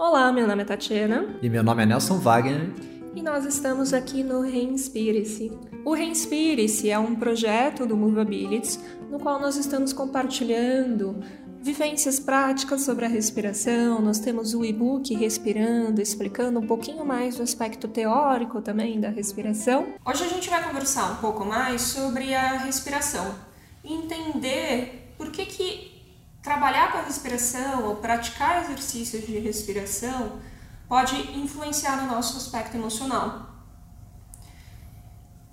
[0.00, 1.36] Olá, meu nome é Tatiana.
[1.42, 2.72] E meu nome é Nelson Wagner.
[3.16, 5.50] E nós estamos aqui no Reinspire-se.
[5.84, 8.78] O Reinspire-se é um projeto do Movabilities
[9.10, 11.20] no qual nós estamos compartilhando
[11.60, 14.00] vivências práticas sobre a respiração.
[14.00, 19.94] Nós temos o e-book Respirando, explicando um pouquinho mais do aspecto teórico também da respiração.
[20.06, 23.34] Hoje a gente vai conversar um pouco mais sobre a respiração
[23.84, 25.97] entender por que, que
[26.48, 30.40] trabalhar com a respiração ou praticar exercícios de respiração
[30.88, 33.50] pode influenciar no nosso aspecto emocional.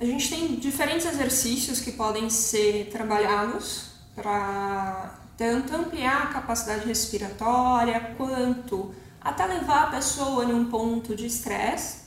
[0.00, 8.14] A gente tem diferentes exercícios que podem ser trabalhados para tanto ampliar a capacidade respiratória
[8.16, 12.00] quanto até levar a pessoa em um ponto de estresse.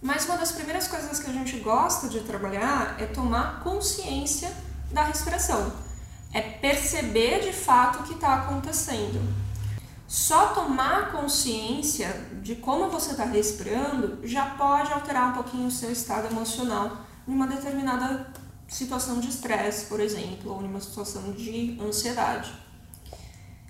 [0.00, 4.52] Mas uma das primeiras coisas que a gente gosta de trabalhar é tomar consciência
[4.92, 5.72] da respiração,
[6.32, 9.20] é perceber de fato o que está acontecendo.
[10.08, 12.08] Só tomar consciência
[12.42, 17.32] de como você está respirando já pode alterar um pouquinho o seu estado emocional em
[17.32, 18.30] uma determinada
[18.68, 22.52] situação de estresse, por exemplo, ou em uma situação de ansiedade.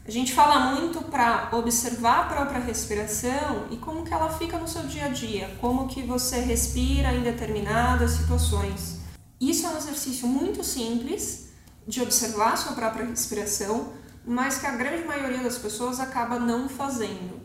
[0.04, 4.66] A gente fala muito para observar a própria respiração e como que ela fica no
[4.66, 8.98] seu dia a dia, como que você respira em determinadas situações.
[9.40, 11.51] Isso é um exercício muito simples
[11.86, 13.92] de observar sua própria respiração,
[14.24, 17.40] mas que a grande maioria das pessoas acaba não fazendo.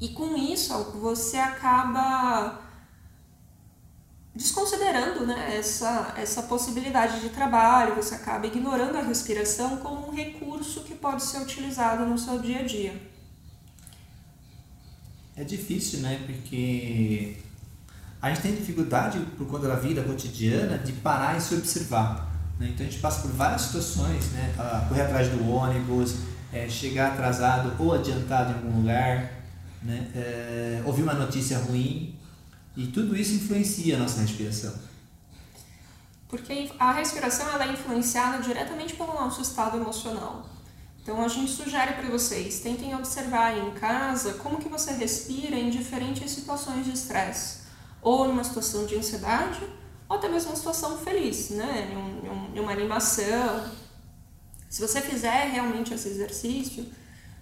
[0.00, 2.60] E com isso, você acaba
[4.34, 10.84] desconsiderando né, essa, essa possibilidade de trabalho, você acaba ignorando a respiração como um recurso
[10.84, 13.02] que pode ser utilizado no seu dia a dia.
[15.36, 16.22] É difícil, né?
[16.24, 17.36] Porque
[18.22, 22.28] a gente tem dificuldade, por conta da vida cotidiana, de parar e se observar.
[22.58, 22.70] Né?
[22.74, 24.54] Então a gente passa por várias situações, né?
[24.88, 26.16] correr atrás do ônibus,
[26.52, 29.32] é, chegar atrasado ou adiantado em algum lugar,
[29.82, 30.08] né?
[30.14, 32.18] É, ouvir uma notícia ruim
[32.76, 34.74] e tudo isso influencia a nossa respiração.
[36.28, 40.46] Porque a respiração ela é influenciada diretamente pelo nosso estado emocional.
[41.02, 45.56] Então a gente sugere para vocês, tentem observar aí em casa como que você respira
[45.56, 47.60] em diferentes situações de estresse,
[48.02, 49.60] ou numa situação de ansiedade,
[50.08, 51.90] ou até mesmo uma situação feliz, né?
[52.54, 53.70] Em, uma animação.
[54.68, 56.86] Se você fizer realmente esse exercício,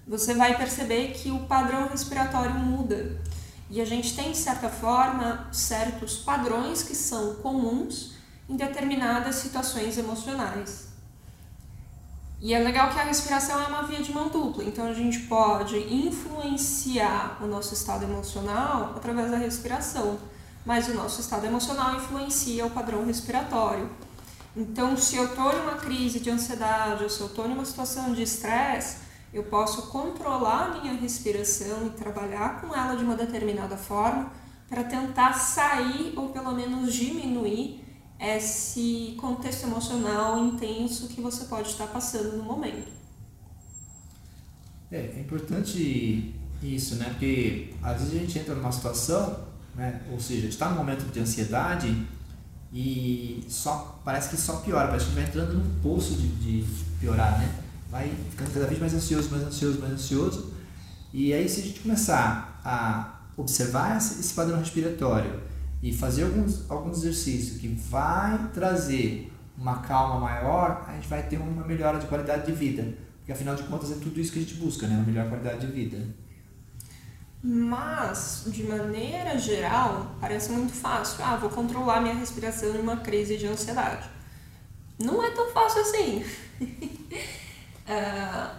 [0.06, 3.20] você vai perceber que o padrão respiratório muda.
[3.68, 8.12] E a gente tem, de certa forma, certos padrões que são comuns
[8.48, 10.86] em determinadas situações emocionais.
[12.40, 15.20] E é legal que a respiração é uma via de mão dupla, então a gente
[15.20, 20.18] pode influenciar o nosso estado emocional através da respiração,
[20.66, 23.88] mas o nosso estado emocional influencia o padrão respiratório.
[24.56, 27.64] Então, se eu estou em uma crise de ansiedade, ou se eu estou em uma
[27.64, 28.98] situação de estresse,
[29.32, 34.32] eu posso controlar a minha respiração e trabalhar com ela de uma determinada forma
[34.68, 37.84] para tentar sair ou pelo menos diminuir
[38.18, 42.90] esse contexto emocional intenso que você pode estar passando no momento.
[44.90, 47.10] É, é importante isso, né?
[47.10, 49.46] Porque às vezes a gente entra numa situação,
[49.76, 50.00] né?
[50.10, 52.06] ou seja, está num momento de ansiedade
[52.72, 57.38] e só parece que só piora, parece que vai entrando num poço de, de piorar,
[57.38, 57.48] né?
[57.90, 60.52] vai ficando cada vez mais ansioso, mais ansioso, mais ansioso.
[61.12, 65.40] E aí, se a gente começar a observar esse padrão respiratório
[65.82, 71.38] e fazer alguns, alguns exercícios que vai trazer uma calma maior, a gente vai ter
[71.38, 72.94] uma melhora de qualidade de vida.
[73.18, 74.96] Porque afinal de contas é tudo isso que a gente busca, né?
[74.96, 75.98] Uma melhor qualidade de vida.
[77.48, 81.24] Mas, de maneira geral, parece muito fácil.
[81.24, 84.10] Ah, vou controlar minha respiração em uma crise de ansiedade.
[84.98, 86.24] Não é tão fácil assim.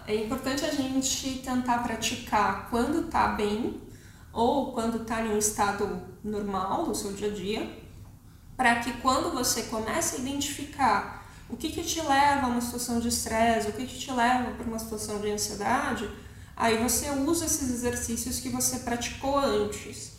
[0.08, 3.78] é importante a gente tentar praticar quando está bem
[4.32, 7.78] ou quando está em um estado normal do seu dia a dia,
[8.56, 13.00] para que quando você comece a identificar o que, que te leva a uma situação
[13.00, 16.08] de estresse, o que, que te leva para uma situação de ansiedade,
[16.58, 20.12] aí você usa esses exercícios que você praticou antes.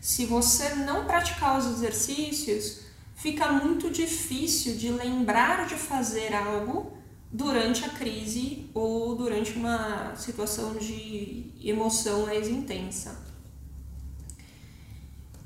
[0.00, 2.80] Se você não praticar os exercícios,
[3.14, 6.96] fica muito difícil de lembrar de fazer algo
[7.30, 13.30] durante a crise ou durante uma situação de emoção mais intensa.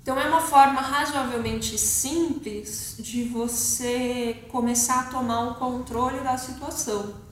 [0.01, 7.26] Então, é uma forma razoavelmente simples de você começar a tomar o controle da situação.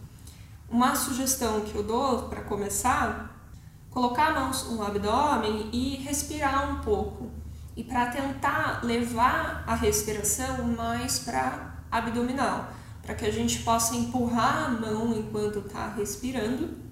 [0.75, 3.49] Uma sugestão que eu dou para começar,
[3.91, 7.31] colocar a mão no abdômen e respirar um pouco.
[7.77, 12.73] E para tentar levar a respiração mais para abdominal
[13.03, 16.83] para que a gente possa empurrar a mão enquanto está respirando.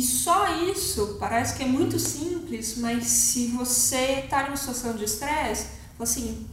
[0.00, 5.04] só isso parece que é muito simples, mas se você está em uma situação de
[5.04, 5.66] estresse,
[5.98, 6.46] assim,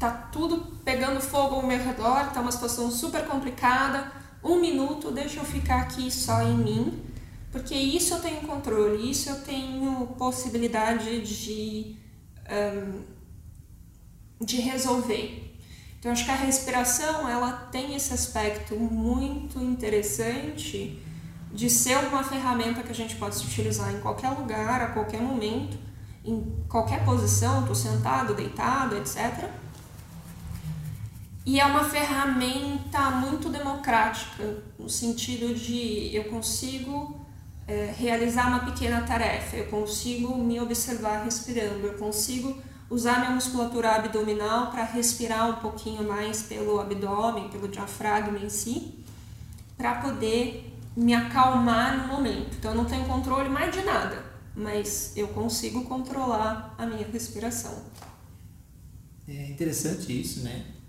[0.00, 4.10] tá tudo pegando fogo ao meu redor, tá uma situação super complicada,
[4.42, 7.04] um minuto, deixa eu ficar aqui só em mim,
[7.52, 11.98] porque isso eu tenho controle, isso eu tenho possibilidade de,
[12.50, 13.04] um,
[14.42, 15.54] de resolver.
[15.98, 20.98] Então acho que a respiração ela tem esse aspecto muito interessante
[21.52, 25.76] de ser uma ferramenta que a gente pode utilizar em qualquer lugar, a qualquer momento,
[26.24, 29.50] em qualquer posição, estou sentado, deitado, etc.
[31.44, 37.18] E é uma ferramenta muito democrática, no sentido de eu consigo
[37.66, 42.56] é, realizar uma pequena tarefa, eu consigo me observar respirando, eu consigo
[42.90, 48.98] usar minha musculatura abdominal para respirar um pouquinho mais pelo abdômen, pelo diafragma em si,
[49.78, 52.56] para poder me acalmar no momento.
[52.58, 54.22] Então eu não tenho controle mais de nada,
[54.54, 57.84] mas eu consigo controlar a minha respiração.
[59.28, 60.79] É interessante isso, né?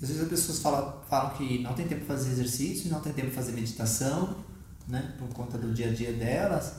[0.00, 3.12] Às vezes as pessoas falam, falam que não tem tempo para fazer exercício, não tem
[3.12, 4.36] tempo para fazer meditação,
[4.88, 5.14] né?
[5.18, 6.74] Por conta do dia a dia delas,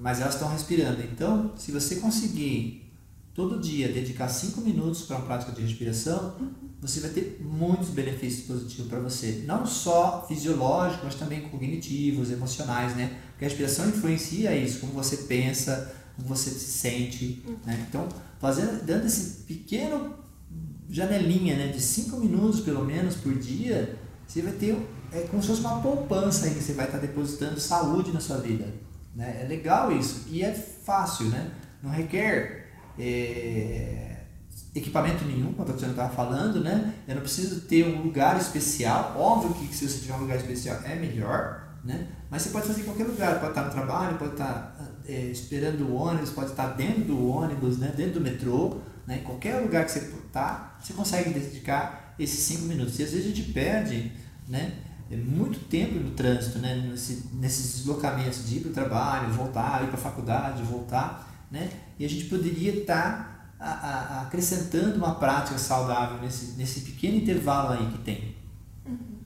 [0.00, 1.02] mas elas estão respirando.
[1.02, 2.90] Então, se você conseguir
[3.34, 6.34] todo dia dedicar 5 minutos para uma prática de respiração,
[6.80, 9.44] você vai ter muitos benefícios positivos para você.
[9.46, 13.18] Não só fisiológicos, mas também cognitivos, emocionais, né?
[13.30, 17.86] Porque a respiração influencia isso, como você pensa, como você se sente, né?
[17.88, 20.14] Então, fazendo, dando esse pequeno
[20.90, 23.96] janelinha, né, de 5 minutos pelo menos por dia,
[24.26, 24.76] você vai ter
[25.12, 28.36] é como se fosse uma poupança aí que você vai estar depositando saúde na sua
[28.36, 28.72] vida,
[29.14, 29.40] né?
[29.42, 31.50] É legal isso e é fácil, né?
[31.82, 34.18] Não requer é,
[34.74, 36.94] equipamento nenhum, como a Tatiana estava falando, né?
[37.08, 39.16] Eu não preciso ter um lugar especial.
[39.16, 42.06] Óbvio que se você tiver um lugar especial é melhor, né?
[42.30, 43.40] Mas você pode fazer em qualquer lugar.
[43.40, 44.76] Pode estar no trabalho, pode estar
[45.08, 47.92] é, esperando o ônibus, pode estar dentro do ônibus, né?
[47.96, 48.78] dentro do metrô.
[49.06, 49.18] Né?
[49.18, 52.98] Em qualquer lugar que você está, você consegue dedicar esses cinco minutos.
[52.98, 54.12] E às vezes a gente perde
[54.50, 54.72] né?
[55.10, 56.74] É muito tempo no trânsito, né?
[56.74, 61.68] Nesse, nesses deslocamentos de ir para o trabalho, voltar, ir para a faculdade, voltar né?
[61.98, 67.86] E a gente poderia estar tá, acrescentando uma prática saudável nesse, nesse pequeno intervalo aí
[67.90, 68.36] que tem.
[68.86, 69.18] Uhum.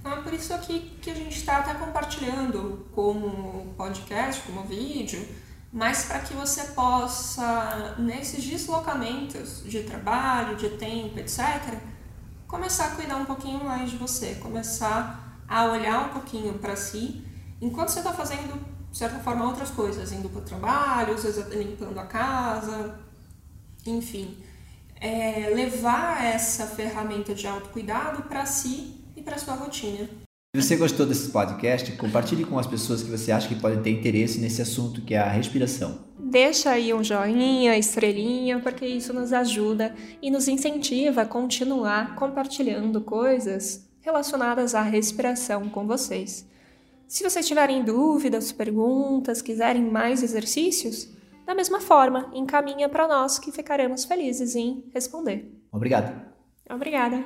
[0.00, 5.26] Então é por isso aqui que a gente está até compartilhando como podcast, como vídeo,
[5.74, 11.74] mas para que você possa, nesses deslocamentos de trabalho, de tempo, etc.,
[12.46, 17.26] começar a cuidar um pouquinho mais de você, começar a olhar um pouquinho para si,
[17.60, 21.44] enquanto você está fazendo de certa forma, outras coisas, indo para o trabalho, às vezes
[21.48, 22.96] limpando a casa,
[23.84, 24.38] enfim.
[25.00, 30.08] É, levar essa ferramenta de autocuidado para si e para sua rotina.
[30.54, 33.90] Se você gostou desse podcast, compartilhe com as pessoas que você acha que podem ter
[33.90, 36.04] interesse nesse assunto, que é a respiração.
[36.16, 39.92] Deixa aí um joinha, estrelinha, porque isso nos ajuda
[40.22, 46.48] e nos incentiva a continuar compartilhando coisas relacionadas à respiração com vocês.
[47.08, 51.08] Se vocês tiverem dúvidas, perguntas, quiserem mais exercícios,
[51.44, 55.52] da mesma forma, encaminha para nós que ficaremos felizes em responder.
[55.72, 56.14] Obrigado.
[56.70, 57.24] Obrigada.